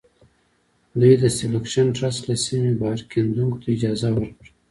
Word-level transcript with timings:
دوی 0.99 1.13
د 1.21 1.23
سیلکشن 1.37 1.87
ټرست 1.97 2.21
له 2.29 2.35
سیمې 2.45 2.71
بهر 2.79 2.99
کیندونکو 3.11 3.57
ته 3.61 3.67
اجازه 3.75 4.09
ورکړه. 4.13 4.49